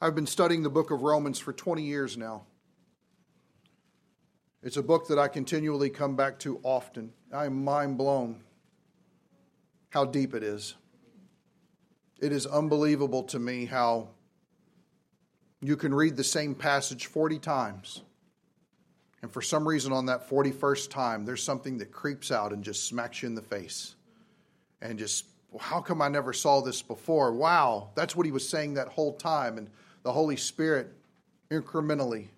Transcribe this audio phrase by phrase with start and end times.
[0.00, 2.42] I've been studying the book of Romans for 20 years now.
[4.62, 7.12] It's a book that I continually come back to often.
[7.32, 8.42] I am mind blown
[9.90, 10.74] how deep it is.
[12.20, 14.08] It is unbelievable to me how
[15.62, 18.02] you can read the same passage 40 times.
[19.22, 22.84] And for some reason, on that 41st time, there's something that creeps out and just
[22.86, 23.94] smacks you in the face.
[24.82, 27.32] And just, well, how come I never saw this before?
[27.32, 29.56] Wow, that's what he was saying that whole time.
[29.56, 29.70] And
[30.06, 30.86] the Holy Spirit
[31.50, 32.28] incrementally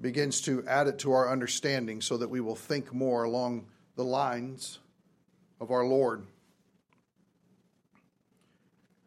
[0.00, 4.02] begins to add it to our understanding so that we will think more along the
[4.02, 4.80] lines
[5.60, 6.26] of our Lord.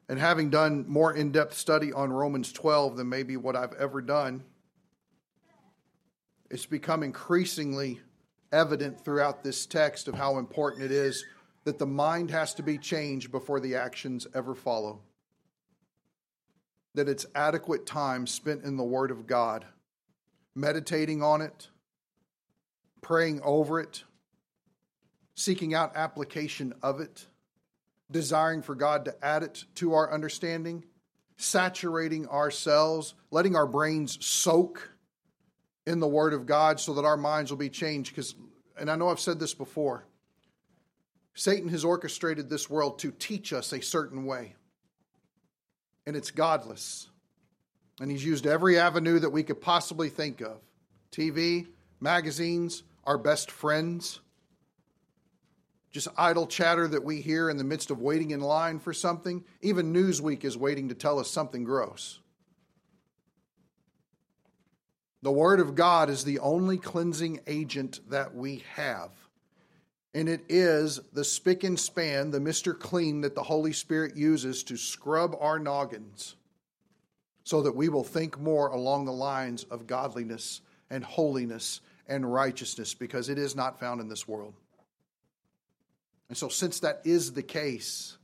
[0.08, 4.02] And having done more in depth study on Romans 12 than maybe what I've ever
[4.02, 4.46] done,
[6.50, 8.00] it's become increasingly
[8.54, 11.26] evident throughout this text of how important it is
[11.66, 15.02] that the mind has to be changed before the actions ever follow.
[16.96, 19.66] That it's adequate time spent in the Word of God,
[20.56, 21.68] meditating on it,
[23.02, 24.04] praying over it,
[25.36, 27.28] seeking out application of it,
[28.10, 30.86] desiring for God to add it to our understanding,
[31.38, 34.90] saturating ourselves, letting our brains soak
[35.86, 38.16] in the Word of God so that our minds will be changed.
[38.16, 38.36] Because,
[38.80, 40.06] and I know I've said this before,
[41.34, 44.56] Satan has orchestrated this world to teach us a certain way,
[46.06, 47.10] and it's godless.
[48.00, 50.58] And he's used every avenue that we could possibly think of
[51.12, 51.68] TV,
[52.00, 54.20] magazines, our best friends,
[55.92, 59.46] just idle chatter that we hear in the midst of waiting in line for something.
[59.62, 62.20] Even Newsweek is waiting to tell us something gross.
[65.22, 69.10] The Word of God is the only cleansing agent that we have.
[70.16, 72.78] And it is the spick and span, the Mr.
[72.78, 76.38] Clean that the Holy Spirit uses to scrub our noggins
[77.44, 82.94] so that we will think more along the lines of godliness and holiness and righteousness
[82.94, 84.54] because it is not found in this world.
[86.30, 88.18] And so, since that is the case,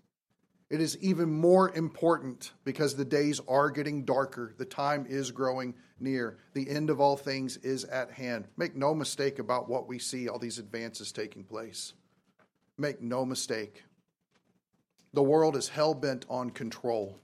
[0.69, 4.53] it is even more important because the days are getting darker.
[4.57, 6.37] The time is growing near.
[6.53, 8.47] The end of all things is at hand.
[8.57, 11.93] Make no mistake about what we see, all these advances taking place.
[12.77, 13.83] Make no mistake.
[15.13, 17.19] The world is hell bent on control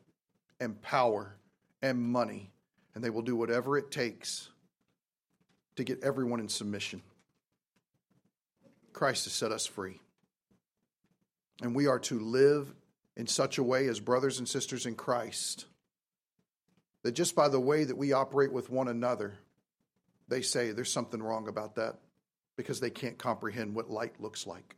[0.60, 1.36] and power
[1.82, 2.52] and money,
[2.94, 4.50] and they will do whatever it takes
[5.76, 7.02] to get everyone in submission.
[8.94, 10.02] Christ has set us free.
[11.62, 12.74] And we are to live
[13.16, 15.66] in such a way as brothers and sisters in Christ
[17.08, 19.34] that just by the way that we operate with one another,
[20.28, 21.96] they say there's something wrong about that
[22.58, 24.76] because they can't comprehend what light looks like.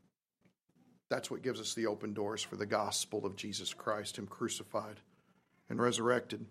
[1.09, 4.97] That's what gives us the open doors for the gospel of Jesus Christ, Him crucified
[5.71, 6.45] and resurrected.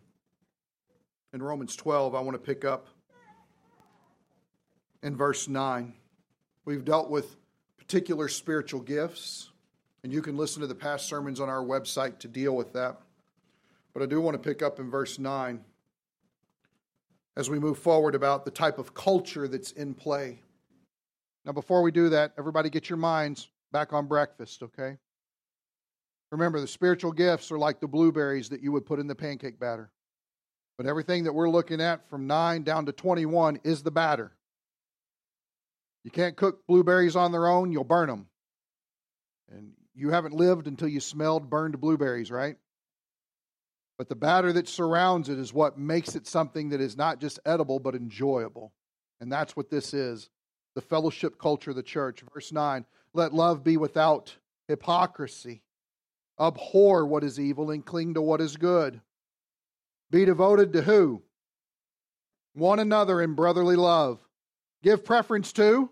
[1.32, 2.88] In Romans 12, I want to pick up
[5.04, 5.92] in verse 9.
[6.64, 7.36] We've dealt with
[7.76, 9.50] particular spiritual gifts.
[10.02, 13.00] And you can listen to the past sermons on our website to deal with that.
[13.94, 15.64] But I do want to pick up in verse 9
[17.38, 20.40] as we move forward about the type of culture that's in play.
[21.44, 24.98] Now, before we do that, everybody get your minds back on breakfast, okay?
[26.32, 29.60] Remember, the spiritual gifts are like the blueberries that you would put in the pancake
[29.60, 29.92] batter.
[30.76, 34.32] But everything that we're looking at from 9 down to 21 is the batter.
[36.02, 38.26] You can't cook blueberries on their own, you'll burn them.
[39.48, 42.56] And you haven't lived until you smelled burned blueberries, right?
[43.98, 47.40] But the batter that surrounds it is what makes it something that is not just
[47.44, 48.72] edible, but enjoyable.
[49.20, 50.30] And that's what this is
[50.74, 52.22] the fellowship culture of the church.
[52.32, 54.36] Verse 9 let love be without
[54.68, 55.62] hypocrisy,
[56.38, 59.00] abhor what is evil, and cling to what is good.
[60.10, 61.22] Be devoted to who?
[62.52, 64.20] One another in brotherly love.
[64.82, 65.90] Give preference to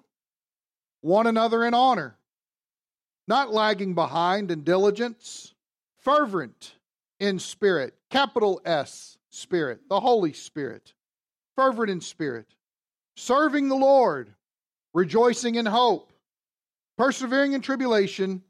[1.00, 2.16] one another in honor
[3.26, 5.54] not lagging behind in diligence,
[5.98, 6.76] fervent
[7.18, 10.94] in spirit, capital S, Spirit, the Holy Spirit,
[11.56, 12.46] fervent in spirit,
[13.16, 14.34] serving the Lord,
[14.94, 16.12] rejoicing in hope,
[16.96, 18.42] persevering in tribulation,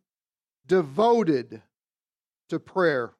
[0.66, 1.62] devoted
[2.48, 3.12] to prayer,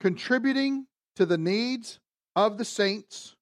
[0.00, 0.86] contributing
[1.16, 1.98] to the needs
[2.36, 3.34] of the saints,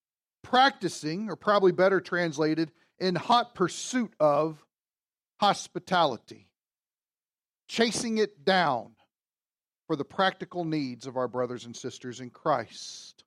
[0.43, 4.65] practicing, or probably better translated, in hot pursuit of
[5.41, 6.47] hospitality
[7.69, 8.93] chasing it down
[9.87, 13.25] for the practical needs of our brothers and sisters in Christ.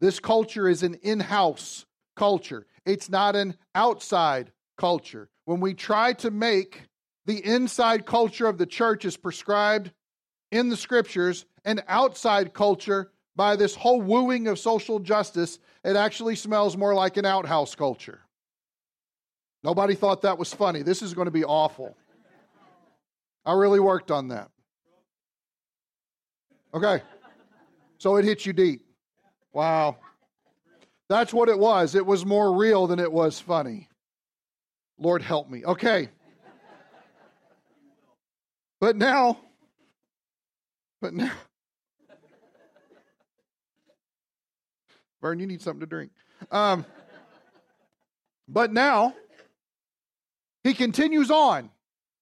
[0.00, 1.86] This culture is an in house
[2.16, 5.28] culture, it's not an outside culture.
[5.44, 6.82] When we try to make
[7.26, 9.92] the inside culture of the church as prescribed
[10.50, 16.36] in the scriptures an outside culture, by this whole wooing of social justice, it actually
[16.36, 18.20] smells more like an outhouse culture.
[19.62, 20.82] Nobody thought that was funny.
[20.82, 21.96] This is going to be awful.
[23.44, 24.50] I really worked on that.
[26.74, 27.02] Okay.
[27.98, 28.84] So it hit you deep.
[29.52, 29.96] Wow.
[31.08, 31.94] That's what it was.
[31.94, 33.88] It was more real than it was funny.
[34.98, 35.64] Lord help me.
[35.64, 36.08] Okay.
[38.80, 39.38] But now,
[41.00, 41.32] but now,
[45.20, 46.10] Vern, you need something to drink.
[46.50, 46.84] Um,
[48.48, 49.14] but now,
[50.64, 51.70] he continues on.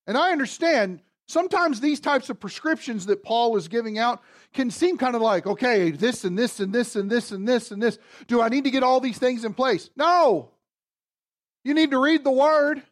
[0.07, 1.01] And I understand
[1.31, 4.23] sometimes these types of prescriptions that Paul is giving out
[4.53, 7.71] can seem kind of like, okay, this and this and this and this and this
[7.71, 7.99] and this.
[8.27, 9.91] Do I need to get all these things in place?
[9.97, 10.51] No.
[11.65, 12.83] You need to read the word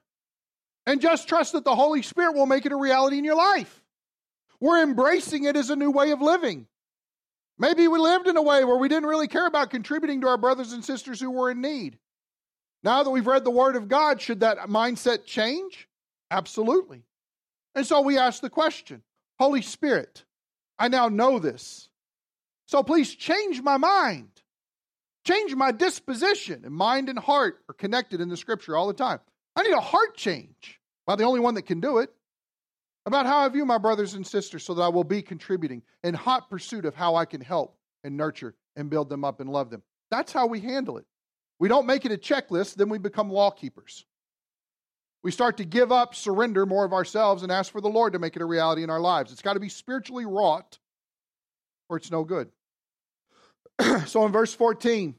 [0.86, 3.82] and just trust that the Holy Spirit will make it a reality in your life.
[4.60, 6.66] We're embracing it as a new way of living.
[7.58, 10.38] Maybe we lived in a way where we didn't really care about contributing to our
[10.38, 11.98] brothers and sisters who were in need.
[12.84, 15.88] Now that we've read the Word of God, should that mindset change?
[16.30, 17.02] Absolutely.
[17.74, 19.02] And so we ask the question
[19.38, 20.24] Holy Spirit,
[20.78, 21.88] I now know this.
[22.66, 24.28] So please change my mind.
[25.26, 26.62] Change my disposition.
[26.64, 29.20] And mind and heart are connected in the scripture all the time.
[29.56, 30.80] I need a heart change.
[31.06, 32.10] By the only one that can do it.
[33.06, 36.12] About how I view my brothers and sisters so that I will be contributing in
[36.12, 39.70] hot pursuit of how I can help and nurture and build them up and love
[39.70, 39.82] them.
[40.10, 41.06] That's how we handle it.
[41.58, 44.04] We don't make it a checklist, then we become law keepers.
[45.22, 48.18] We start to give up, surrender more of ourselves, and ask for the Lord to
[48.18, 49.32] make it a reality in our lives.
[49.32, 50.78] It's got to be spiritually wrought,
[51.88, 52.50] or it's no good.
[54.06, 55.14] so in verse 14,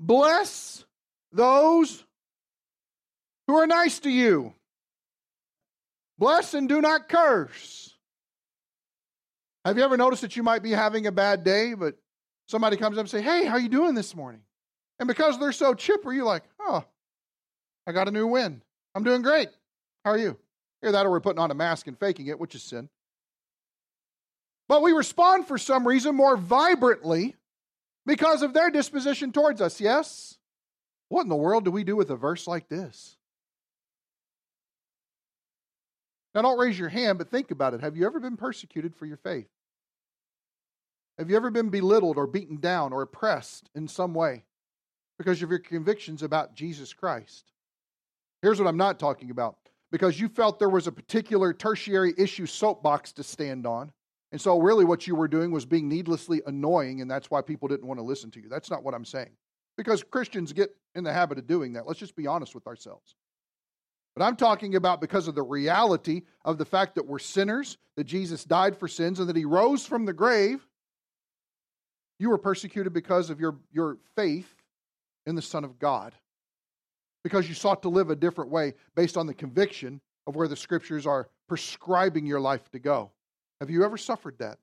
[0.00, 0.84] bless
[1.32, 2.04] those
[3.46, 4.52] who are nice to you.
[6.18, 7.96] Bless and do not curse.
[9.64, 11.94] Have you ever noticed that you might be having a bad day, but
[12.48, 14.42] somebody comes up and say, "Hey, how you doing this morning?"
[14.98, 16.84] And because they're so chipper, you're like, "Oh,
[17.86, 18.62] I got a new win.
[18.98, 19.48] I'm doing great.
[20.04, 20.38] How are you?"
[20.82, 22.88] Either that or we're putting on a mask and faking it, which is sin.
[24.68, 27.36] But we respond for some reason more vibrantly
[28.04, 30.38] because of their disposition towards us, yes?
[31.08, 33.16] What in the world do we do with a verse like this?
[36.34, 37.80] Now, don't raise your hand, but think about it.
[37.80, 39.48] Have you ever been persecuted for your faith?
[41.18, 44.44] Have you ever been belittled or beaten down or oppressed in some way
[45.16, 47.52] because of your convictions about Jesus Christ?
[48.42, 49.56] Here's what I'm not talking about
[49.90, 53.92] because you felt there was a particular tertiary issue soapbox to stand on.
[54.30, 57.66] And so, really, what you were doing was being needlessly annoying, and that's why people
[57.66, 58.48] didn't want to listen to you.
[58.48, 59.30] That's not what I'm saying.
[59.76, 61.86] Because Christians get in the habit of doing that.
[61.86, 63.14] Let's just be honest with ourselves.
[64.14, 68.04] But I'm talking about because of the reality of the fact that we're sinners, that
[68.04, 70.66] Jesus died for sins, and that he rose from the grave.
[72.18, 74.52] You were persecuted because of your, your faith
[75.24, 76.14] in the Son of God.
[77.28, 80.56] Because you sought to live a different way based on the conviction of where the
[80.56, 83.10] scriptures are prescribing your life to go.
[83.60, 84.56] Have you ever suffered that?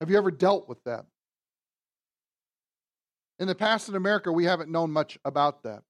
[0.00, 1.06] Have you ever dealt with that?
[3.38, 5.84] In the past in America, we haven't known much about that.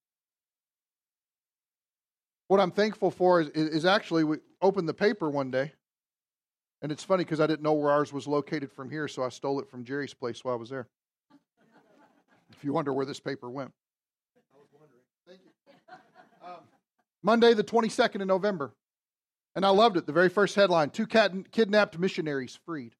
[2.48, 5.72] What I'm thankful for is, is actually we opened the paper one day,
[6.82, 9.30] and it's funny because I didn't know where ours was located from here, so I
[9.30, 10.86] stole it from Jerry's place while I was there.
[12.52, 13.72] if you wonder where this paper went.
[14.52, 15.00] I was wondering.
[15.26, 15.50] Thank you.
[17.22, 18.72] Monday, the 22nd of November.
[19.54, 20.06] And I loved it.
[20.06, 22.94] The very first headline Two kidnapped missionaries freed.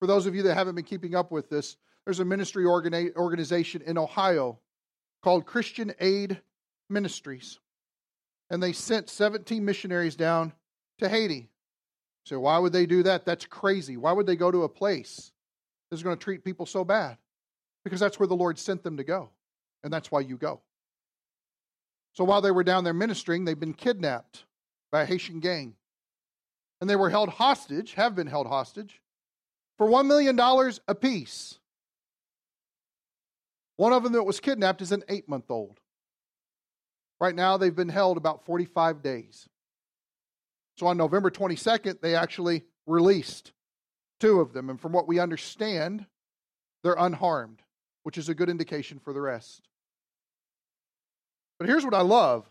[0.00, 3.82] For those of you that haven't been keeping up with this, there's a ministry organization
[3.82, 4.58] in Ohio
[5.22, 6.40] called Christian Aid
[6.90, 7.60] Ministries
[8.52, 10.52] and they sent 17 missionaries down
[10.98, 11.48] to Haiti.
[12.26, 13.24] So, why would they do that?
[13.24, 13.96] That's crazy.
[13.96, 15.32] Why would they go to a place
[15.90, 17.16] that's going to treat people so bad?
[17.82, 19.30] Because that's where the Lord sent them to go,
[19.82, 20.60] and that's why you go.
[22.12, 24.44] So, while they were down there ministering, they've been kidnapped
[24.90, 25.74] by a Haitian gang.
[26.80, 29.00] And they were held hostage, have been held hostage,
[29.78, 30.38] for $1 million
[30.88, 31.58] apiece.
[33.76, 35.80] One of them that was kidnapped is an eight month old.
[37.20, 39.48] Right now, they've been held about 45 days.
[40.76, 43.52] So on November 22nd, they actually released
[44.20, 44.70] two of them.
[44.70, 46.06] And from what we understand,
[46.82, 47.62] they're unharmed,
[48.02, 49.68] which is a good indication for the rest.
[51.62, 52.44] But here's what I love.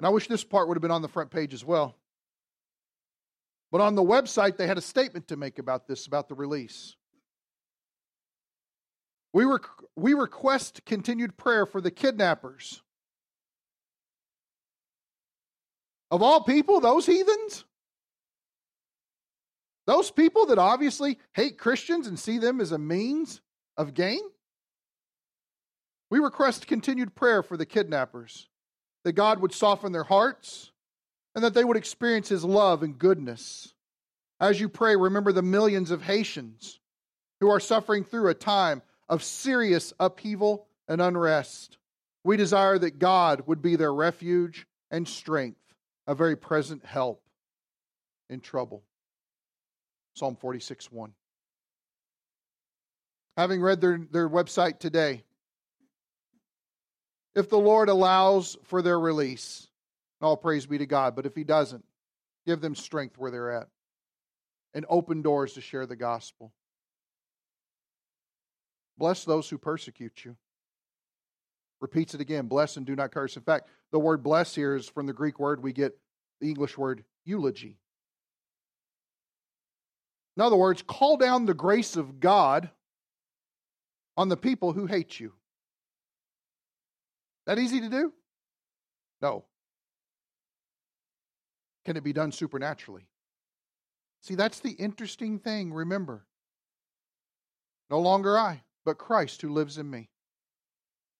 [0.00, 1.94] And I wish this part would have been on the front page as well.
[3.70, 6.96] But on the website, they had a statement to make about this, about the release.
[9.32, 9.62] We, rec-
[9.94, 12.82] we request continued prayer for the kidnappers.
[16.10, 17.64] Of all people, those heathens?
[19.86, 23.40] Those people that obviously hate Christians and see them as a means
[23.76, 24.18] of gain?
[26.10, 28.48] We request continued prayer for the kidnappers,
[29.04, 30.72] that God would soften their hearts
[31.34, 33.74] and that they would experience His love and goodness.
[34.40, 36.80] As you pray, remember the millions of Haitians
[37.40, 41.78] who are suffering through a time of serious upheaval and unrest.
[42.24, 45.60] We desire that God would be their refuge and strength,
[46.06, 47.22] a very present help
[48.28, 48.82] in trouble.
[50.14, 51.12] Psalm 46 1.
[53.36, 55.22] Having read their, their website today,
[57.38, 59.68] if the Lord allows for their release,
[60.20, 61.14] all praise be to God.
[61.14, 61.84] But if He doesn't,
[62.46, 63.68] give them strength where they're at
[64.74, 66.52] and open doors to share the gospel.
[68.96, 70.36] Bless those who persecute you.
[71.80, 73.36] Repeats it again bless and do not curse.
[73.36, 75.96] In fact, the word bless here is from the Greek word we get
[76.40, 77.78] the English word eulogy.
[80.36, 82.70] In other words, call down the grace of God
[84.16, 85.32] on the people who hate you.
[87.48, 88.12] That easy to do?
[89.22, 89.46] No.
[91.86, 93.08] Can it be done supernaturally?
[94.20, 95.72] See, that's the interesting thing.
[95.72, 96.26] Remember,
[97.88, 100.10] no longer I, but Christ who lives in me.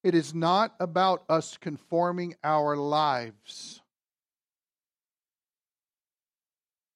[0.05, 3.81] It is not about us conforming our lives.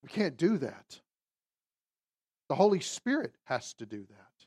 [0.02, 1.00] We can't do that.
[2.50, 4.46] The Holy Spirit has to do that.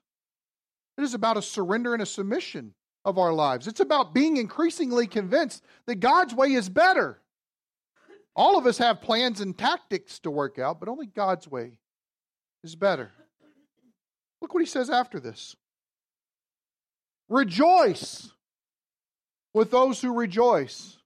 [1.00, 3.67] It is about a surrender and a submission of our lives.
[3.67, 7.21] It's about being increasingly convinced that God's way is better.
[8.35, 11.77] All of us have plans and tactics to work out, but only God's way
[12.63, 13.12] is better.
[14.41, 15.55] Look what he says after this
[17.29, 18.31] Rejoice
[19.53, 20.97] with those who rejoice.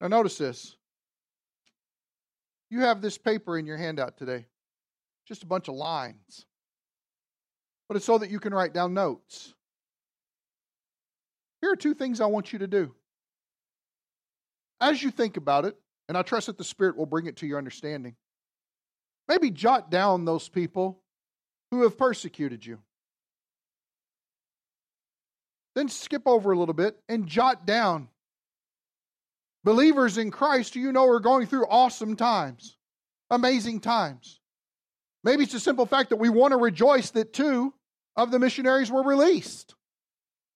[0.00, 0.76] Now, notice this.
[2.70, 4.46] You have this paper in your handout today,
[5.26, 6.46] just a bunch of lines.
[7.88, 9.53] But it's so that you can write down notes.
[11.64, 12.94] Here are two things I want you to do.
[14.82, 15.74] As you think about it,
[16.10, 18.16] and I trust that the Spirit will bring it to your understanding,
[19.28, 21.00] maybe jot down those people
[21.70, 22.80] who have persecuted you.
[25.74, 28.08] Then skip over a little bit and jot down
[29.64, 32.76] believers in Christ who you know are going through awesome times,
[33.30, 34.38] amazing times.
[35.22, 37.72] Maybe it's a simple fact that we want to rejoice that two
[38.16, 39.74] of the missionaries were released.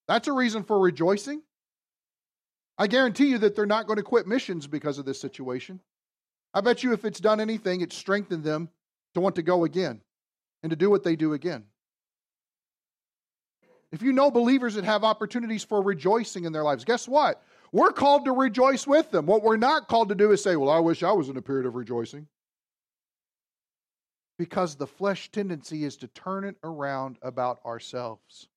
[0.09, 1.43] That's a reason for rejoicing.
[2.79, 5.79] I guarantee you that they're not going to quit missions because of this situation.
[6.51, 8.69] I bet you if it's done anything, it's strengthened them
[9.13, 10.01] to want to go again
[10.63, 11.63] and to do what they do again.
[13.91, 17.43] If you know believers that have opportunities for rejoicing in their lives, guess what?
[17.71, 19.27] We're called to rejoice with them.
[19.27, 21.41] What we're not called to do is say, Well, I wish I was in a
[21.43, 22.25] period of rejoicing.
[24.39, 28.47] Because the flesh tendency is to turn it around about ourselves.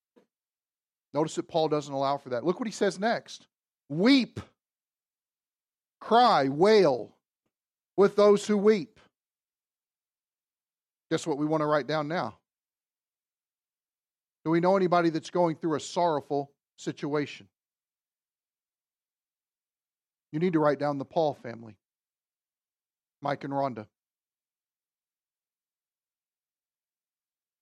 [1.13, 2.43] Notice that Paul doesn't allow for that.
[2.43, 3.47] Look what he says next
[3.89, 4.39] weep,
[5.99, 7.15] cry, wail
[7.95, 8.99] with those who weep.
[11.11, 12.37] Guess what we want to write down now?
[14.43, 17.47] Do we know anybody that's going through a sorrowful situation?
[20.31, 21.75] You need to write down the Paul family,
[23.21, 23.85] Mike and Rhonda.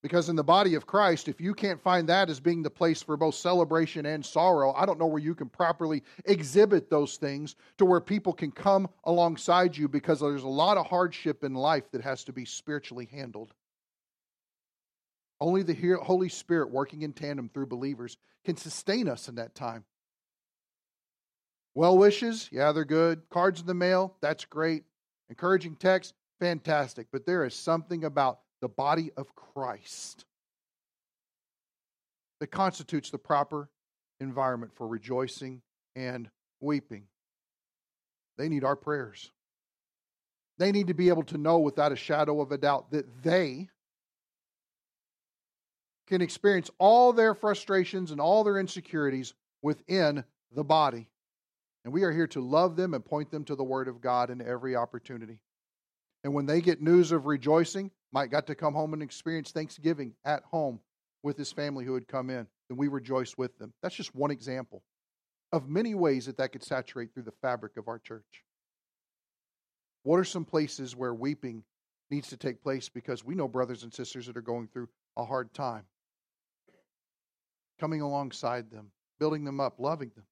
[0.02, 3.00] Because in the body of Christ, if you can't find that as being the place
[3.02, 7.54] for both celebration and sorrow, I don't know where you can properly exhibit those things
[7.78, 11.88] to where people can come alongside you because there's a lot of hardship in life
[11.92, 13.54] that has to be spiritually handled.
[15.40, 19.84] Only the Holy Spirit working in tandem through believers can sustain us in that time.
[21.74, 23.22] Well wishes, yeah, they're good.
[23.30, 24.84] Cards in the mail, that's great.
[25.30, 27.06] Encouraging text, fantastic.
[27.12, 30.24] But there is something about the body of Christ
[32.40, 33.68] that constitutes the proper
[34.20, 35.60] environment for rejoicing
[35.94, 37.04] and weeping.
[38.38, 39.30] They need our prayers.
[40.58, 43.68] They need to be able to know without a shadow of a doubt that they
[46.06, 51.08] can experience all their frustrations and all their insecurities within the body.
[51.84, 54.30] And we are here to love them and point them to the Word of God
[54.30, 55.40] in every opportunity.
[56.24, 60.14] And when they get news of rejoicing, Mike got to come home and experience Thanksgiving
[60.24, 60.80] at home
[61.22, 63.72] with his family who had come in, and we rejoiced with them.
[63.82, 64.82] That's just one example
[65.52, 68.44] of many ways that that could saturate through the fabric of our church.
[70.02, 71.62] What are some places where weeping
[72.10, 75.24] needs to take place because we know brothers and sisters that are going through a
[75.24, 75.84] hard time?
[77.78, 80.24] Coming alongside them, building them up, loving them.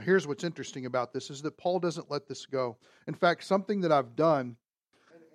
[0.00, 2.78] Now, here's what's interesting about this is that Paul doesn't let this go.
[3.06, 4.56] In fact, something that I've done,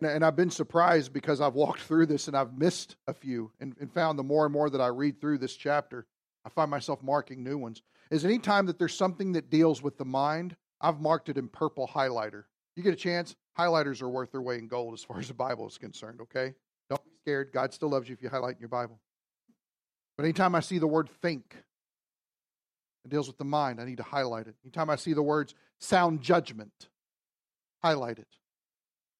[0.02, 3.76] and I've been surprised because I've walked through this and I've missed a few and,
[3.80, 6.08] and found the more and more that I read through this chapter,
[6.44, 7.84] I find myself marking new ones.
[8.10, 11.88] Is anytime that there's something that deals with the mind, I've marked it in purple
[11.88, 12.46] highlighter.
[12.76, 15.36] You get a chance, highlighters are worth their weight in gold as far as the
[15.36, 16.56] Bible is concerned, okay?
[16.90, 17.52] Don't be scared.
[17.54, 19.00] God still loves you if you highlight in your Bible.
[20.18, 21.56] But anytime I see the word think,
[23.06, 24.56] it deals with the mind, I need to highlight it.
[24.64, 26.90] Anytime I see the words sound judgment,
[27.84, 28.28] highlight it.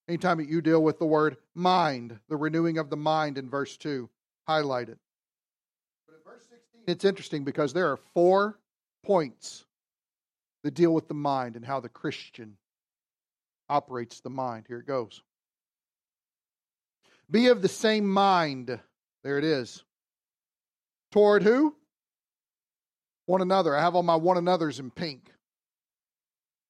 [0.08, 4.10] Anytime you deal with the word mind, the renewing of the mind in verse 2,
[4.48, 4.98] highlight it.
[6.08, 8.60] But in verse 16, it's interesting because there are four
[9.04, 9.66] points
[10.64, 12.58] that deal with the mind and how the Christian
[13.70, 14.66] operates the mind.
[14.68, 15.22] Here it goes.
[17.30, 18.80] Be of the same mind.
[19.24, 19.84] There it is.
[21.12, 21.76] Toward who?
[23.26, 23.76] One another.
[23.76, 25.32] I have all my one another's in pink.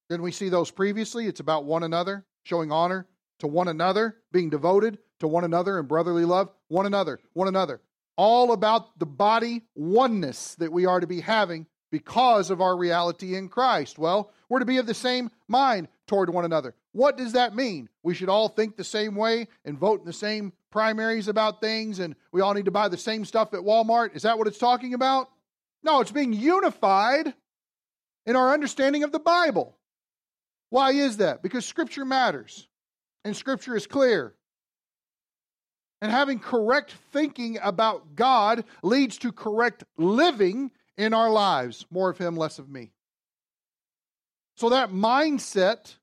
[0.10, 1.28] Didn't we see those previously?
[1.28, 3.08] It's about one another, showing honor
[3.40, 6.50] to one another, being devoted to one another in brotherly love.
[6.68, 7.82] One another, one another.
[8.18, 13.36] All about the body oneness that we are to be having because of our reality
[13.36, 13.98] in Christ.
[13.98, 16.76] Well, we're to be of the same mind toward one another.
[16.92, 17.90] What does that mean?
[18.04, 22.00] We should all think the same way and vote in the same primaries about things,
[22.00, 24.16] and we all need to buy the same stuff at Walmart.
[24.16, 25.30] Is that what it's talking about?
[25.86, 27.32] No, it's being unified
[28.25, 29.77] in our understanding of the Bible.
[30.72, 31.44] Why is that?
[31.44, 32.68] Because Scripture matters,
[33.24, 34.34] and Scripture is clear.
[36.01, 41.86] And having correct thinking about God leads to correct living in our lives.
[41.92, 42.92] More of Him, less of me.
[44.58, 45.96] So that mindset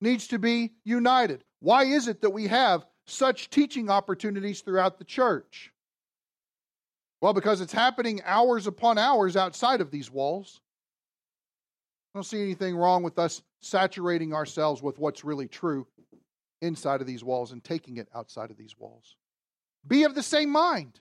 [0.00, 1.44] needs to be united.
[1.60, 5.70] Why is it that we have such teaching opportunities throughout the church?
[7.20, 10.60] Well, because it's happening hours upon hours outside of these walls.
[12.14, 15.86] I don't see anything wrong with us saturating ourselves with what's really true
[16.60, 19.16] inside of these walls and taking it outside of these walls.
[19.86, 21.00] Be of the same mind.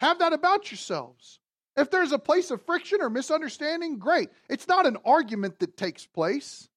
[0.00, 1.40] Have that about yourselves.
[1.76, 4.30] If there's a place of friction or misunderstanding, great.
[4.48, 6.68] It's not an argument that takes place,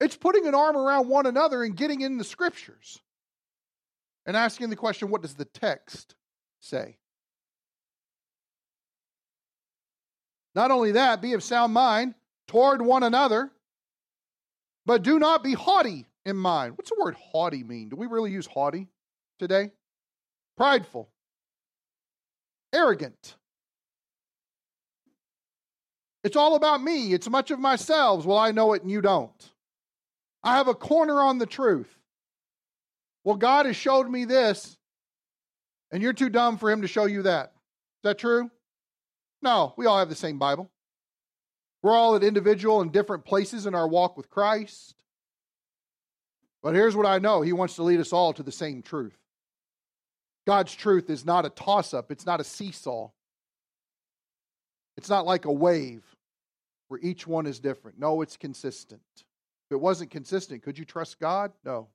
[0.00, 3.00] it's putting an arm around one another and getting in the scriptures
[4.26, 6.14] and asking the question what does the text
[6.60, 6.96] say?
[10.54, 12.14] Not only that, be of sound mind
[12.48, 13.50] toward one another,
[14.86, 16.76] but do not be haughty in mind.
[16.76, 17.90] What's the word haughty mean?
[17.90, 18.88] Do we really use haughty
[19.38, 19.70] today?
[20.56, 21.10] Prideful,
[22.72, 23.36] arrogant,
[26.26, 27.12] it's all about me.
[27.12, 28.26] It's much of myself.
[28.26, 29.52] Well, I know it and you don't.
[30.42, 31.88] I have a corner on the truth.
[33.22, 34.76] Well, God has showed me this,
[35.96, 37.46] and you're too dumb for Him to show you that.
[37.46, 38.50] Is that true?
[39.40, 40.70] No, we all have the same Bible.
[41.82, 44.94] We're all at individual and different places in our walk with Christ.
[46.62, 49.16] But here's what I know He wants to lead us all to the same truth.
[50.46, 53.08] God's truth is not a toss up, it's not a seesaw,
[54.98, 56.04] it's not like a wave
[56.88, 57.98] where each one is different.
[57.98, 59.00] No, it's consistent.
[59.14, 61.52] If it wasn't consistent, could you trust God?
[61.64, 61.88] No,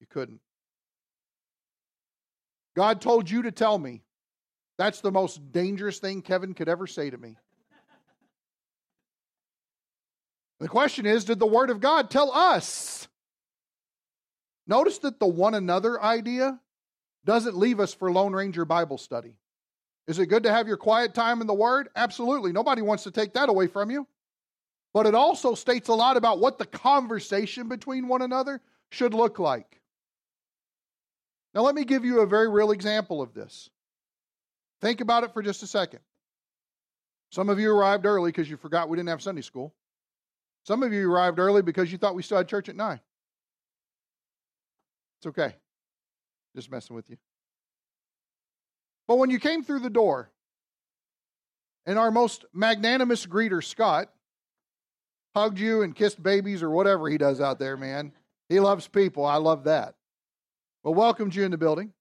[0.00, 0.40] you couldn't.
[2.74, 4.02] God told you to tell me.
[4.76, 7.36] That's the most dangerous thing Kevin could ever say to me.
[10.60, 13.06] The question is Did the Word of God tell us?
[14.66, 16.58] Notice that the one another idea
[17.24, 19.36] doesn't leave us for Lone Ranger Bible study.
[20.06, 21.88] Is it good to have your quiet time in the Word?
[21.94, 22.52] Absolutely.
[22.52, 24.06] Nobody wants to take that away from you
[24.94, 29.40] but it also states a lot about what the conversation between one another should look
[29.40, 29.80] like.
[31.54, 33.70] Now, let me give you a very real example of this.
[34.80, 36.00] Think about it for just a second.
[37.30, 39.74] Some of you arrived early because you forgot we didn't have Sunday school.
[40.64, 43.00] Some of you arrived early because you thought we still had church at 9.
[45.18, 45.54] It's okay.
[46.56, 47.16] Just messing with you.
[49.06, 50.30] But when you came through the door,
[51.86, 54.10] and our most magnanimous greeter, Scott,
[55.36, 58.12] hugged you and kissed babies or whatever he does out there, man.
[58.48, 59.24] He loves people.
[59.26, 59.94] I love that.
[60.84, 61.92] Well, welcomed you in the building.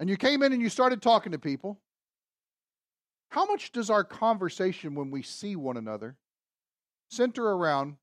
[0.00, 1.78] And you came in and you started talking to people.
[3.28, 6.16] How much does our conversation when we see one another
[7.10, 7.96] center around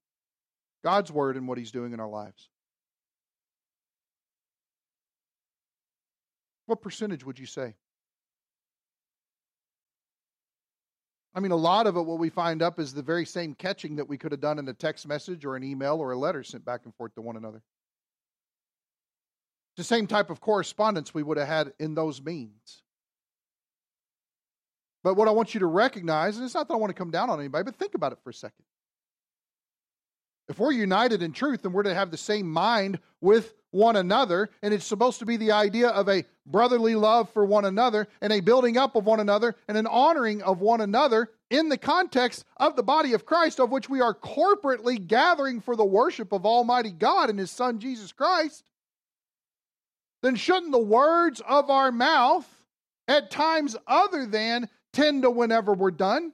[0.83, 2.49] God's word and what he's doing in our lives?
[6.67, 7.73] What percentage would you say?
[11.33, 13.95] I mean, a lot of it, what we find up is the very same catching
[13.95, 16.43] that we could have done in a text message or an email or a letter
[16.43, 17.61] sent back and forth to one another.
[19.77, 22.81] The same type of correspondence we would have had in those means.
[25.03, 27.11] But what I want you to recognize, and it's not that I want to come
[27.11, 28.65] down on anybody, but think about it for a second.
[30.47, 34.49] If we're united in truth and we're to have the same mind with one another,
[34.61, 38.31] and it's supposed to be the idea of a brotherly love for one another and
[38.31, 42.45] a building up of one another and an honoring of one another in the context
[42.57, 46.45] of the body of Christ, of which we are corporately gathering for the worship of
[46.45, 48.63] Almighty God and His Son Jesus Christ,
[50.25, 52.47] then shouldn't the words of our mouth,
[53.07, 56.33] at times other than tend to whenever we're done,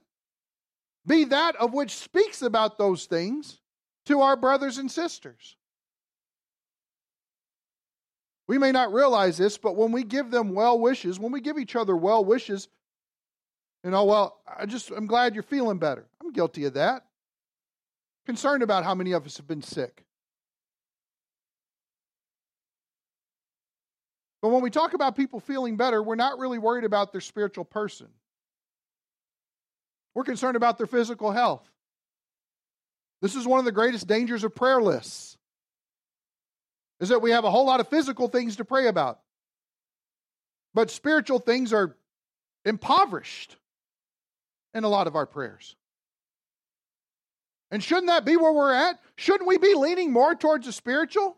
[1.06, 3.58] be that of which speaks about those things
[4.06, 5.56] to our brothers and sisters?
[8.48, 11.58] We may not realize this, but when we give them well wishes, when we give
[11.58, 12.68] each other well wishes,
[13.84, 16.06] you know, well, I just, I'm glad you're feeling better.
[16.20, 17.04] I'm guilty of that.
[18.24, 20.04] Concerned about how many of us have been sick.
[24.42, 27.64] But when we talk about people feeling better, we're not really worried about their spiritual
[27.64, 28.08] person.
[30.14, 31.66] We're concerned about their physical health.
[33.22, 35.38] This is one of the greatest dangers of prayer lists
[37.00, 39.20] is that we have a whole lot of physical things to pray about.
[40.74, 41.96] But spiritual things are
[42.64, 43.56] impoverished
[44.74, 45.76] in a lot of our prayers.
[47.70, 49.00] And shouldn't that be where we're at?
[49.16, 51.36] Shouldn't we be leaning more towards the spiritual?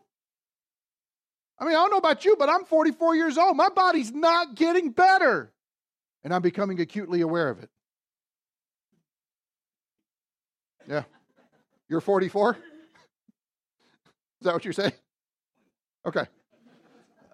[1.57, 3.55] I mean, I don't know about you, but I'm 44 years old.
[3.55, 5.53] My body's not getting better.
[6.23, 7.69] And I'm becoming acutely aware of it.
[10.87, 11.03] Yeah.
[11.87, 12.53] You're 44?
[12.53, 12.59] Is
[14.41, 14.91] that what you're saying?
[16.05, 16.25] Okay.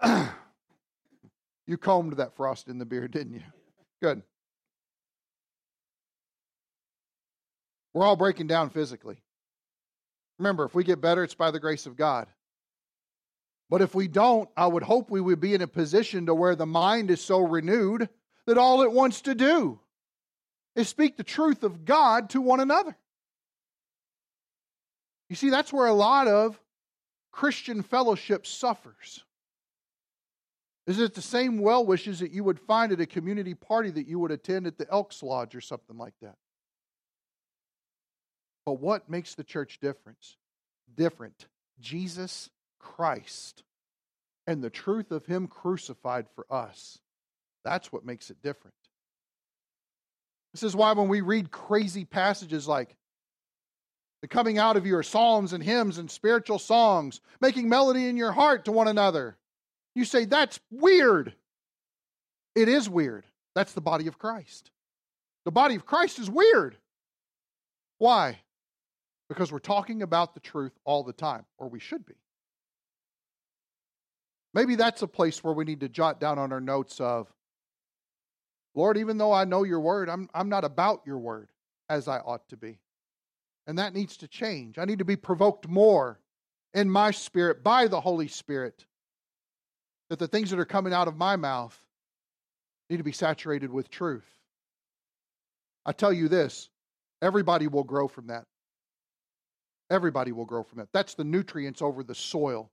[1.67, 3.41] you combed that frost in the beard, didn't you?
[4.01, 4.21] Good.
[7.93, 9.21] We're all breaking down physically.
[10.39, 12.27] Remember, if we get better, it's by the grace of God.
[13.71, 16.57] But if we don't, I would hope we would be in a position to where
[16.57, 18.09] the mind is so renewed
[18.45, 19.79] that all it wants to do
[20.75, 22.97] is speak the truth of God to one another.
[25.29, 26.59] You see, that's where a lot of
[27.31, 29.23] Christian fellowship suffers?
[30.85, 34.05] Is it the same well wishes that you would find at a community party that
[34.07, 36.35] you would attend at the Elks Lodge or something like that?
[38.65, 40.35] But what makes the church difference?
[40.93, 41.47] Different.
[41.79, 42.49] Jesus
[42.81, 43.63] Christ
[44.47, 46.99] and the truth of Him crucified for us.
[47.63, 48.75] That's what makes it different.
[50.53, 52.95] This is why when we read crazy passages like,
[54.21, 58.31] the coming out of your psalms and hymns and spiritual songs, making melody in your
[58.31, 59.35] heart to one another.
[59.95, 61.33] You say, that's weird.
[62.55, 63.25] It is weird.
[63.55, 64.69] That's the body of Christ.
[65.45, 66.77] The body of Christ is weird.
[67.97, 68.39] Why?
[69.27, 72.13] Because we're talking about the truth all the time, or we should be.
[74.53, 77.31] Maybe that's a place where we need to jot down on our notes of,
[78.75, 81.49] Lord, even though I know your word, I'm, I'm not about your word
[81.89, 82.79] as I ought to be.
[83.67, 84.77] And that needs to change.
[84.77, 86.19] I need to be provoked more
[86.73, 88.85] in my spirit by the Holy Spirit
[90.09, 91.77] that the things that are coming out of my mouth
[92.89, 94.27] need to be saturated with truth.
[95.85, 96.69] I tell you this
[97.21, 98.45] everybody will grow from that.
[99.89, 100.89] Everybody will grow from that.
[100.93, 102.71] That's the nutrients over the soil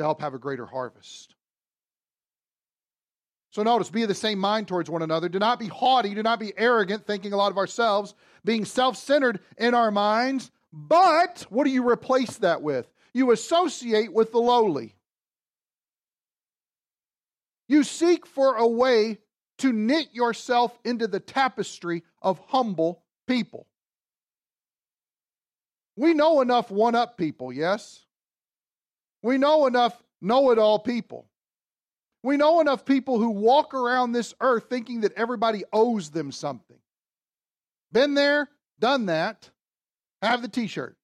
[0.00, 1.34] to help have a greater harvest.
[3.50, 5.28] So notice, be of the same mind towards one another.
[5.28, 6.14] Do not be haughty.
[6.14, 10.50] Do not be arrogant, thinking a lot of ourselves, being self centered in our minds.
[10.72, 12.86] But what do you replace that with?
[13.12, 14.94] You associate with the lowly.
[17.68, 19.18] You seek for a way
[19.58, 23.66] to knit yourself into the tapestry of humble people.
[25.96, 28.06] We know enough one up people, yes?
[29.22, 31.26] We know enough know it all people.
[32.22, 36.76] We know enough people who walk around this earth thinking that everybody owes them something.
[37.92, 39.50] Been there, done that,
[40.22, 40.96] have the t shirt.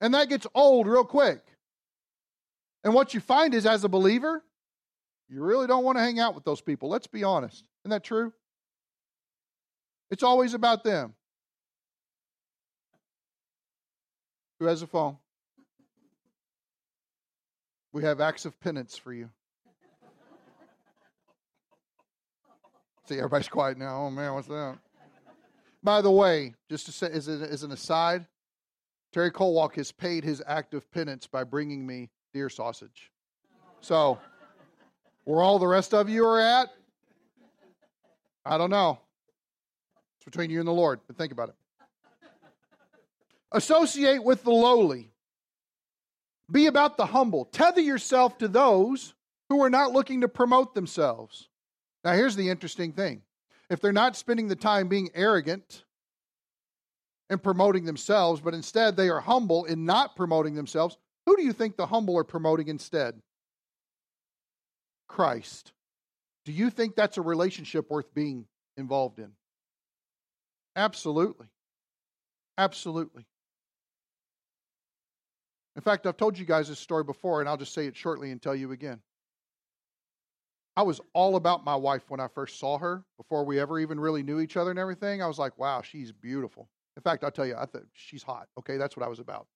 [0.00, 1.40] And that gets old real quick.
[2.84, 4.42] And what you find is, as a believer,
[5.28, 6.88] you really don't want to hang out with those people.
[6.88, 7.64] Let's be honest.
[7.84, 8.32] Isn't that true?
[10.10, 11.14] It's always about them.
[14.58, 15.16] Who has a phone?
[17.92, 19.30] We have acts of penance for you.
[23.06, 24.04] See, everybody's quiet now.
[24.04, 24.78] Oh, man, what's that?
[25.82, 28.26] By the way, just to say as, as an aside,
[29.12, 33.10] Terry Colwalk has paid his act of penance by bringing me deer sausage.
[33.80, 34.18] So,
[35.24, 36.68] where all the rest of you are at,
[38.44, 39.00] I don't know.
[40.18, 41.54] It's between you and the Lord, but think about it.
[43.52, 45.10] Associate with the lowly.
[46.50, 47.44] Be about the humble.
[47.46, 49.14] Tether yourself to those
[49.48, 51.48] who are not looking to promote themselves.
[52.04, 53.22] Now, here's the interesting thing
[53.68, 55.84] if they're not spending the time being arrogant
[57.28, 61.52] and promoting themselves, but instead they are humble in not promoting themselves, who do you
[61.52, 63.20] think the humble are promoting instead?
[65.06, 65.72] Christ.
[66.44, 69.32] Do you think that's a relationship worth being involved in?
[70.74, 71.46] Absolutely.
[72.58, 73.26] Absolutely.
[75.80, 78.32] In fact, I've told you guys this story before, and I'll just say it shortly
[78.32, 79.00] and tell you again.
[80.76, 83.98] I was all about my wife when I first saw her, before we ever even
[83.98, 85.22] really knew each other and everything.
[85.22, 86.68] I was like, wow, she's beautiful.
[86.98, 88.46] In fact, I'll tell you, I thought she's hot.
[88.58, 89.46] Okay, that's what I was about.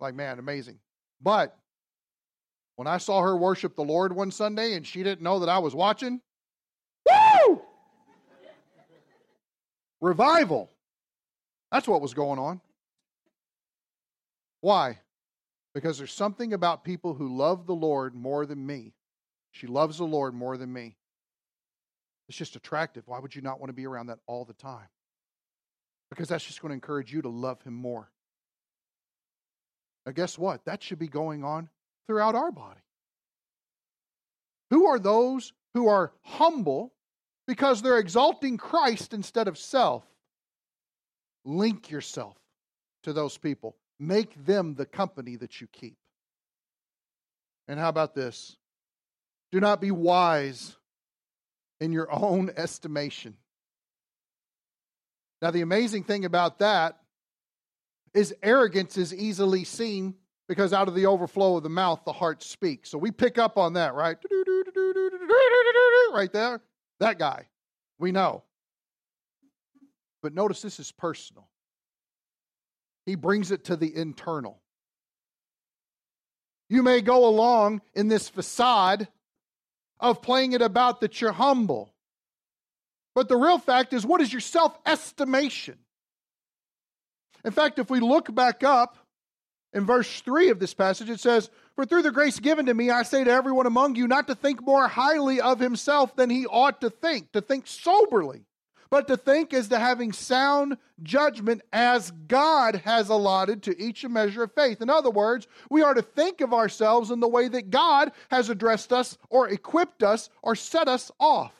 [0.00, 0.78] Like, man, amazing.
[1.22, 1.56] But
[2.74, 5.60] when I saw her worship the Lord one Sunday and she didn't know that I
[5.60, 6.20] was watching,
[7.08, 7.62] woo!
[10.02, 10.70] Revival.
[11.72, 12.60] That's what was going on.
[14.60, 14.98] Why?
[15.76, 18.94] Because there's something about people who love the Lord more than me.
[19.50, 20.96] She loves the Lord more than me.
[22.30, 23.02] It's just attractive.
[23.06, 24.88] Why would you not want to be around that all the time?
[26.08, 28.10] Because that's just going to encourage you to love Him more.
[30.06, 30.64] Now, guess what?
[30.64, 31.68] That should be going on
[32.06, 32.80] throughout our body.
[34.70, 36.94] Who are those who are humble
[37.46, 40.04] because they're exalting Christ instead of self?
[41.44, 42.38] Link yourself
[43.02, 43.76] to those people.
[43.98, 45.96] Make them the company that you keep.
[47.68, 48.56] And how about this?
[49.52, 50.76] Do not be wise
[51.80, 53.36] in your own estimation.
[55.42, 56.98] Now, the amazing thing about that
[58.14, 60.14] is arrogance is easily seen
[60.48, 62.88] because out of the overflow of the mouth, the heart speaks.
[62.90, 64.16] So we pick up on that, right?
[66.12, 66.62] Right there.
[66.98, 67.46] That guy.
[67.98, 68.42] We know.
[70.22, 71.46] But notice this is personal.
[73.06, 74.60] He brings it to the internal.
[76.68, 79.06] You may go along in this facade
[80.00, 81.94] of playing it about that you're humble.
[83.14, 85.78] But the real fact is, what is your self estimation?
[87.44, 88.98] In fact, if we look back up
[89.72, 92.90] in verse 3 of this passage, it says, For through the grace given to me,
[92.90, 96.44] I say to everyone among you not to think more highly of himself than he
[96.46, 98.46] ought to think, to think soberly
[98.96, 104.08] but to think as to having sound judgment as God has allotted to each a
[104.08, 104.80] measure of faith.
[104.80, 108.48] In other words, we are to think of ourselves in the way that God has
[108.48, 111.52] addressed us or equipped us or set us off.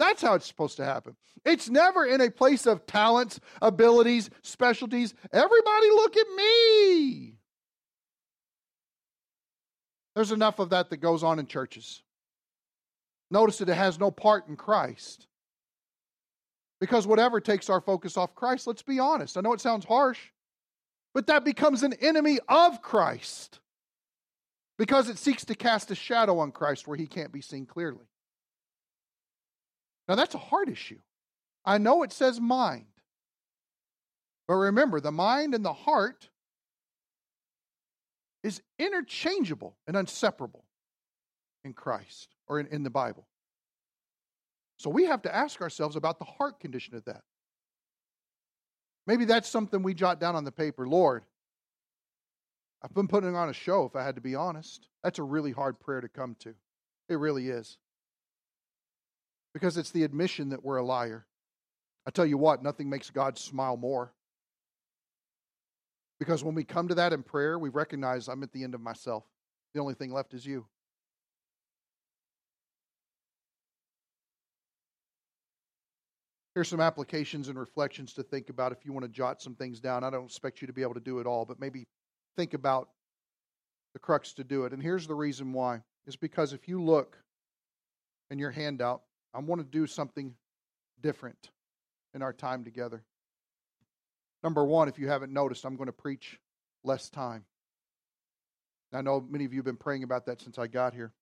[0.00, 1.14] That's how it's supposed to happen.
[1.44, 5.14] It's never in a place of talents, abilities, specialties.
[5.32, 7.38] Everybody look at me.
[10.16, 12.02] There's enough of that that goes on in churches.
[13.30, 15.28] Notice that it has no part in Christ.
[16.82, 19.36] Because whatever takes our focus off Christ, let's be honest.
[19.36, 20.18] I know it sounds harsh,
[21.14, 23.60] but that becomes an enemy of Christ
[24.78, 28.08] because it seeks to cast a shadow on Christ where he can't be seen clearly.
[30.08, 30.98] Now, that's a hard issue.
[31.64, 32.86] I know it says mind,
[34.48, 36.30] but remember, the mind and the heart
[38.42, 40.64] is interchangeable and inseparable
[41.62, 43.28] in Christ or in, in the Bible.
[44.82, 47.22] So we have to ask ourselves about the heart condition of that.
[49.06, 50.88] Maybe that's something we jot down on the paper.
[50.88, 51.22] Lord,
[52.82, 54.88] I've been putting on a show, if I had to be honest.
[55.04, 56.54] That's a really hard prayer to come to.
[57.08, 57.78] It really is.
[59.54, 61.26] Because it's the admission that we're a liar.
[62.04, 64.12] I tell you what, nothing makes God smile more.
[66.18, 68.80] Because when we come to that in prayer, we recognize I'm at the end of
[68.80, 69.22] myself.
[69.74, 70.66] The only thing left is you.
[76.54, 79.80] Here's some applications and reflections to think about if you want to jot some things
[79.80, 80.04] down.
[80.04, 81.86] I don't expect you to be able to do it all, but maybe
[82.36, 82.88] think about
[83.94, 84.72] the crux to do it.
[84.72, 87.16] And here's the reason why is because if you look
[88.30, 89.02] in your handout,
[89.34, 90.34] I want to do something
[91.00, 91.50] different
[92.14, 93.02] in our time together.
[94.42, 96.38] Number one, if you haven't noticed, I'm going to preach
[96.84, 97.44] less time.
[98.92, 101.12] I know many of you have been praying about that since I got here.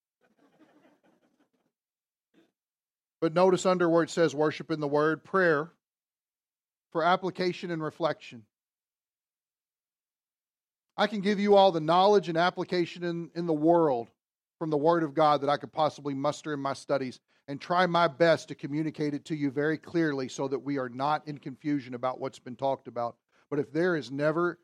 [3.21, 5.71] But notice under where it says worship in the word, prayer
[6.91, 8.45] for application and reflection.
[10.97, 14.09] I can give you all the knowledge and application in, in the world
[14.59, 17.87] from the Word of God that I could possibly muster in my studies and try
[17.87, 21.39] my best to communicate it to you very clearly so that we are not in
[21.39, 23.17] confusion about what's been talked about.
[23.49, 24.59] But if there is never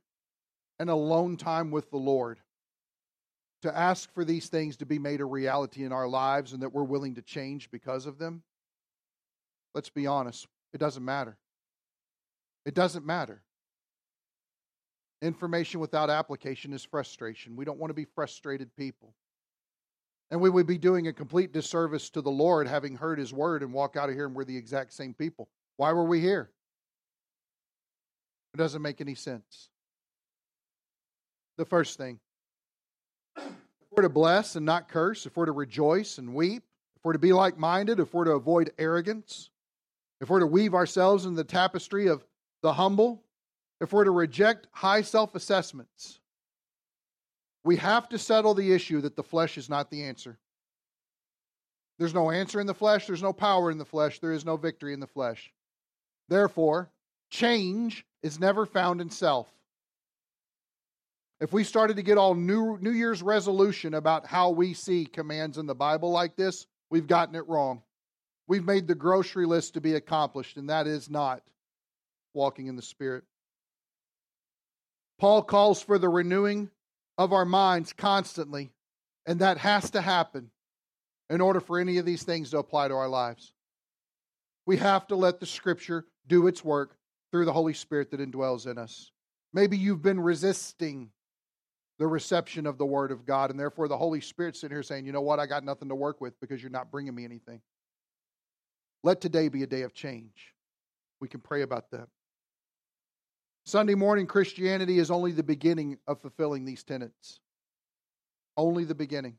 [0.78, 2.38] an alone time with the Lord,
[3.62, 6.72] to ask for these things to be made a reality in our lives and that
[6.72, 8.42] we're willing to change because of them,
[9.74, 11.36] let's be honest, it doesn't matter.
[12.64, 13.42] It doesn't matter.
[15.22, 17.56] Information without application is frustration.
[17.56, 19.14] We don't want to be frustrated people.
[20.30, 23.62] And we would be doing a complete disservice to the Lord having heard his word
[23.62, 25.48] and walk out of here and we're the exact same people.
[25.76, 26.50] Why were we here?
[28.52, 29.68] It doesn't make any sense.
[31.56, 32.18] The first thing
[33.96, 36.62] we're to bless and not curse, if we're to rejoice and weep,
[36.96, 39.48] if we're to be like minded, if we're to avoid arrogance,
[40.20, 42.24] if we're to weave ourselves in the tapestry of
[42.62, 43.22] the humble,
[43.80, 46.20] if we're to reject high self assessments,
[47.64, 50.38] we have to settle the issue that the flesh is not the answer.
[51.98, 54.59] There's no answer in the flesh, there's no power in the flesh, there is no
[54.59, 55.52] victory in the flesh.
[56.28, 56.90] Therefore,
[57.30, 59.48] change is never found in self.
[61.40, 65.59] If we started to get all new New Year's resolution about how we see commands
[65.59, 67.83] in the Bible like this, we've gotten it wrong.
[68.49, 71.42] We've made the grocery list to be accomplished, and that is not
[72.33, 73.25] walking in the Spirit.
[75.18, 76.70] Paul calls for the renewing
[77.18, 78.70] of our minds constantly,
[79.27, 80.51] and that has to happen
[81.29, 83.53] in order for any of these things to apply to our lives.
[84.64, 86.96] We have to let the Scripture do its work
[87.31, 89.11] through the Holy Spirit that indwells in us.
[89.53, 91.11] Maybe you've been resisting
[91.98, 95.06] the reception of the Word of God, and therefore the Holy Spirit sitting here saying,
[95.06, 95.40] You know what?
[95.40, 97.61] I got nothing to work with because you're not bringing me anything.
[99.02, 100.54] Let today be a day of change.
[101.20, 102.09] We can pray about that.
[103.64, 107.40] Sunday morning Christianity is only the beginning of fulfilling these tenets.
[108.56, 109.37] Only the beginning.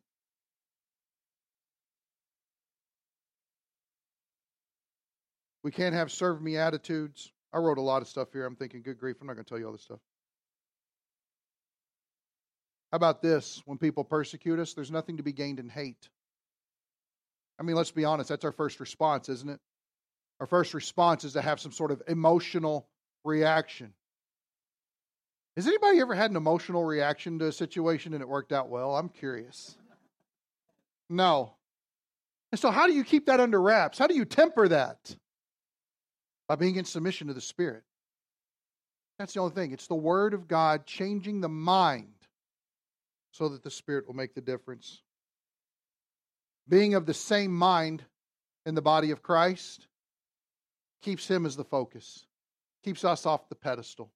[5.63, 7.31] We can't have serve me attitudes.
[7.53, 8.45] I wrote a lot of stuff here.
[8.45, 9.99] I'm thinking, good grief, I'm not going to tell you all this stuff.
[12.91, 13.61] How about this?
[13.65, 16.09] When people persecute us, there's nothing to be gained in hate.
[17.59, 19.59] I mean, let's be honest, that's our first response, isn't it?
[20.39, 22.87] Our first response is to have some sort of emotional
[23.25, 23.93] reaction.
[25.55, 28.95] Has anybody ever had an emotional reaction to a situation and it worked out well?
[28.95, 29.75] I'm curious.
[31.09, 31.53] No.
[32.51, 33.97] And so, how do you keep that under wraps?
[33.97, 35.15] How do you temper that?
[36.47, 37.83] By being in submission to the Spirit.
[39.17, 39.71] That's the only thing.
[39.71, 42.13] It's the Word of God changing the mind
[43.37, 45.03] so that the Spirit will make the difference.
[46.67, 48.03] Being of the same mind
[48.65, 49.87] in the body of Christ
[51.03, 52.25] keeps Him as the focus,
[52.83, 54.11] keeps us off the pedestal.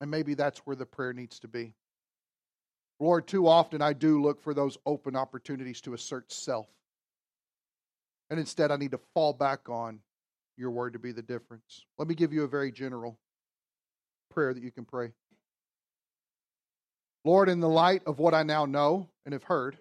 [0.00, 1.74] And maybe that's where the prayer needs to be.
[3.00, 6.68] Lord, too often I do look for those open opportunities to assert self.
[8.28, 10.00] And instead, I need to fall back on
[10.56, 11.86] your word to be the difference.
[11.98, 13.18] Let me give you a very general
[14.30, 15.12] prayer that you can pray.
[17.24, 19.76] Lord, in the light of what I now know and have heard,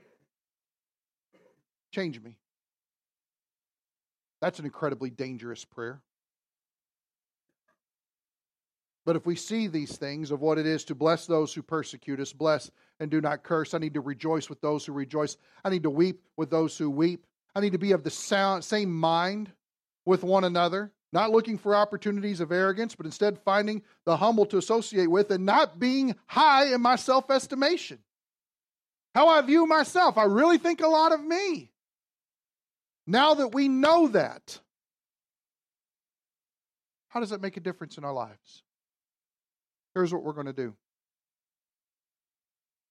[1.91, 2.37] change me.
[4.41, 6.01] That's an incredibly dangerous prayer.
[9.05, 12.21] But if we see these things of what it is to bless those who persecute
[12.21, 15.35] us, bless and do not curse, I need to rejoice with those who rejoice.
[15.63, 17.25] I need to weep with those who weep.
[17.53, 19.51] I need to be of the sound, same mind
[20.05, 24.57] with one another, not looking for opportunities of arrogance, but instead finding the humble to
[24.57, 27.99] associate with and not being high in my self estimation.
[29.13, 31.71] How I view myself, I really think a lot of me.
[33.05, 34.59] Now that we know that,
[37.09, 38.63] how does that make a difference in our lives?
[39.93, 40.73] Here's what we're going to do.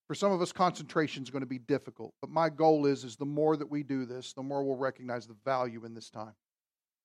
[0.07, 3.17] For some of us, concentration is going to be difficult, but my goal is, is
[3.17, 6.35] the more that we do this, the more we'll recognize the value in this time.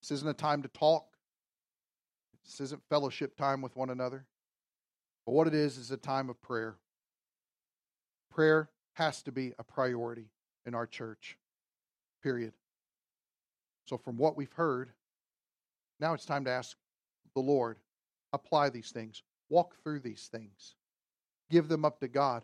[0.01, 1.05] This isn't a time to talk.
[2.45, 4.25] This isn't fellowship time with one another.
[5.25, 6.77] But what it is is a time of prayer.
[8.31, 10.29] Prayer has to be a priority
[10.65, 11.37] in our church.
[12.23, 12.53] Period.
[13.85, 14.91] So from what we've heard,
[15.99, 16.77] now it's time to ask
[17.33, 17.77] the Lord,
[18.33, 19.23] apply these things.
[19.49, 20.75] Walk through these things.
[21.49, 22.43] Give them up to God.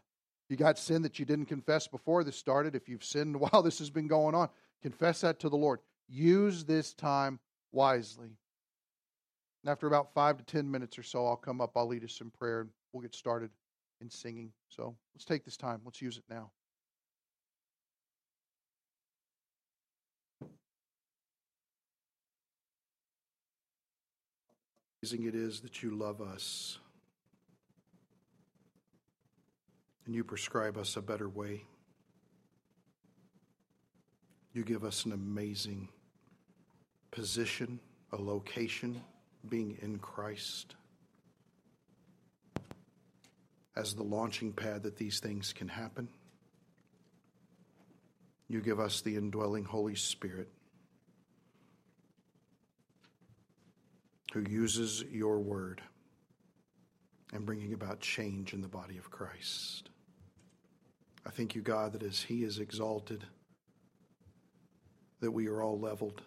[0.49, 2.75] You got sin that you didn't confess before this started.
[2.75, 4.49] If you've sinned while this has been going on,
[4.81, 5.79] confess that to the Lord.
[6.07, 7.39] Use this time
[7.73, 8.38] wisely.
[9.63, 12.21] And after about five to ten minutes or so, I'll come up, I'll lead us
[12.21, 13.49] in prayer, and we'll get started
[13.99, 14.53] in singing.
[14.69, 15.81] So let's take this time.
[15.83, 16.51] Let's use it now.
[25.02, 26.77] Amazing it is that you love us.
[30.06, 31.63] and you prescribe us a better way.
[34.54, 35.89] You give us an amazing
[37.13, 37.79] position,
[38.11, 39.01] a location,
[39.47, 40.75] being in Christ
[43.75, 46.07] as the launching pad that these things can happen.
[48.47, 50.49] You give us the indwelling Holy Spirit
[54.33, 55.81] who uses your word
[57.31, 59.89] and bringing about change in the body of Christ.
[61.25, 63.23] I thank you, God, that as He is exalted,
[65.21, 66.21] that we are all leveled,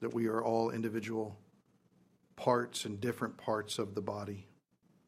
[0.00, 1.38] that we are all individual
[2.36, 4.46] parts and different parts of the body,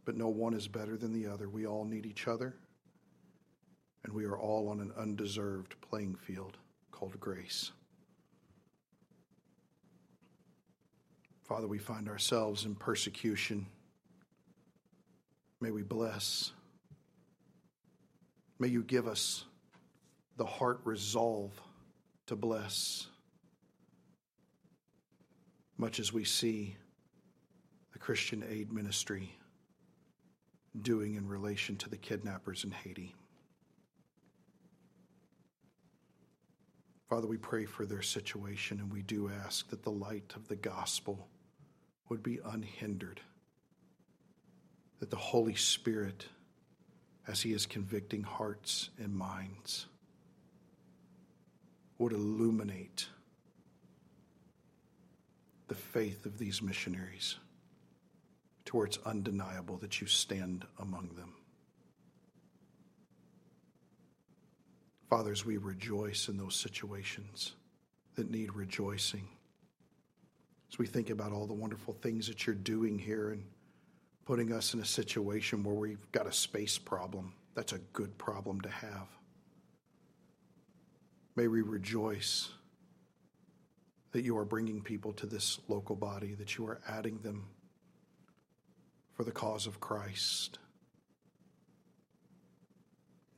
[0.05, 1.49] but no one is better than the other.
[1.49, 2.57] We all need each other,
[4.05, 6.57] and we are all on an undeserved playing field
[6.91, 7.72] called grace.
[11.45, 13.66] Father, we find ourselves in persecution.
[15.61, 16.53] May we bless.
[18.59, 19.45] May you give us
[20.36, 21.53] the heart resolve
[22.26, 23.07] to bless,
[25.79, 26.76] much as we see
[27.93, 29.33] the Christian aid ministry
[30.83, 33.14] doing in relation to the kidnappers in Haiti.
[37.09, 40.57] Father, we pray for their situation and we do ask that the light of the
[40.57, 41.29] gospel
[42.09, 43.20] would be unhindered,
[44.99, 46.26] that the Holy Spirit,
[47.26, 49.87] as He is convicting hearts and minds,
[51.99, 53.09] would illuminate
[55.69, 57.37] the faith of these missionaries
[58.64, 61.35] to where it's undeniable that you stand among them.
[65.09, 67.53] Fathers, we rejoice in those situations
[68.14, 69.27] that need rejoicing.
[70.71, 73.45] As we think about all the wonderful things that you're doing here and
[74.27, 78.61] putting us in a situation where we've got a space problem, that's a good problem
[78.61, 79.09] to have.
[81.37, 82.51] May we rejoice
[84.12, 87.48] that you are bringing people to this local body, that you are adding them
[89.14, 90.59] for the cause of Christ,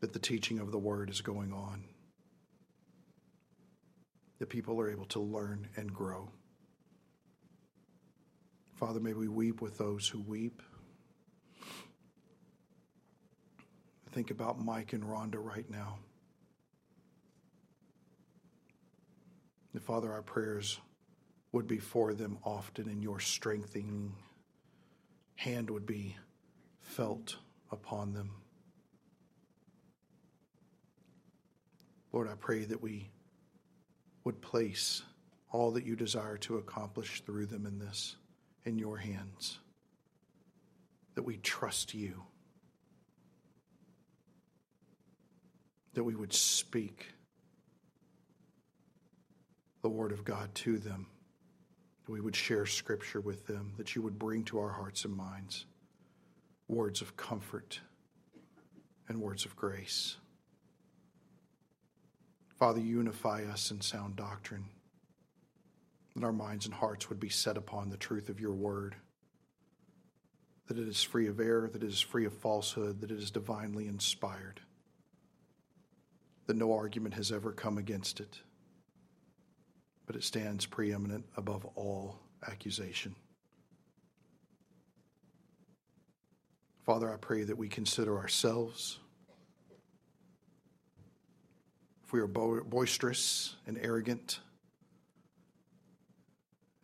[0.00, 1.84] that the teaching of the word is going on,
[4.38, 6.30] that people are able to learn and grow.
[8.76, 10.62] Father, may we weep with those who weep.
[14.12, 15.98] Think about Mike and Rhonda right now.
[19.72, 20.80] The Father, our prayers
[21.52, 24.14] would be for them often, and your strengthening
[25.36, 26.16] hand would be
[26.80, 27.36] felt
[27.70, 28.30] upon them.
[32.12, 33.10] Lord, I pray that we
[34.24, 35.02] would place
[35.52, 38.16] all that you desire to accomplish through them in this
[38.64, 39.58] in your hands,
[41.14, 42.22] that we trust you,
[45.94, 47.06] that we would speak
[49.83, 51.07] the Word of God to them,
[52.05, 55.16] that we would share Scripture with them, that you would bring to our hearts and
[55.16, 55.66] minds
[56.68, 57.81] words of comfort
[59.09, 60.16] and words of grace.
[62.59, 64.66] Father, unify us in sound doctrine
[66.14, 68.95] that our minds and hearts would be set upon the truth of your word,
[70.66, 73.31] that it is free of error, that it is free of falsehood, that it is
[73.31, 74.61] divinely inspired,
[76.47, 78.41] that no argument has ever come against it,
[80.11, 83.14] but it stands preeminent above all accusation.
[86.84, 88.98] Father, I pray that we consider ourselves.
[92.04, 94.40] If we are boisterous and arrogant,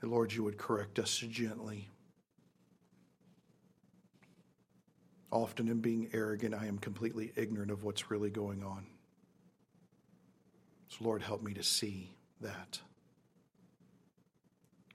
[0.02, 1.88] and Lord, you would correct us gently.
[5.32, 8.86] Often, in being arrogant, I am completely ignorant of what's really going on.
[10.86, 12.78] So, Lord, help me to see that.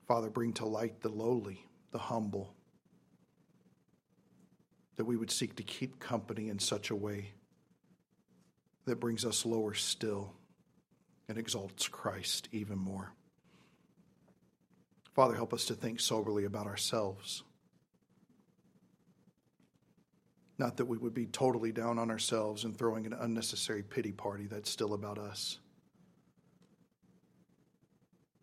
[0.08, 2.54] Father, bring to light the lowly, the humble,
[4.97, 7.32] that we would seek to keep company in such a way
[8.86, 10.34] that brings us lower still
[11.30, 13.14] and exalts Christ even more.
[15.16, 17.43] Father, help us to think soberly about ourselves.
[20.58, 24.45] Not that we would be totally down on ourselves and throwing an unnecessary pity party
[24.45, 25.58] that's still about us,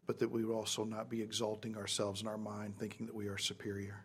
[0.08, 3.28] but that we would also not be exalting ourselves in our mind, thinking that we
[3.28, 4.02] are superior.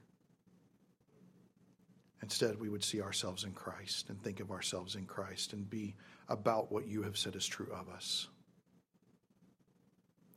[2.22, 5.96] Instead, we would see ourselves in Christ and think of ourselves in Christ and be
[6.28, 8.28] about what you have said is true of us.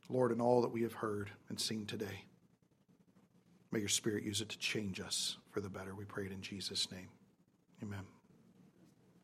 [0.09, 2.23] Lord, in all that we have heard and seen today,
[3.71, 5.93] may your Spirit use it to change us for the better.
[5.93, 7.09] We pray it in Jesus' name.
[7.83, 8.05] Amen.